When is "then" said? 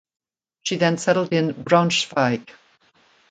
0.77-0.97